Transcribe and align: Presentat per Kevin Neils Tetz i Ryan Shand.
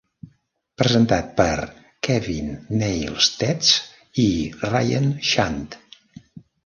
Presentat 0.81 1.27
per 1.41 1.67
Kevin 2.07 2.49
Neils 2.79 3.29
Tetz 3.43 3.71
i 4.27 4.29
Ryan 4.67 5.13
Shand. 5.33 5.81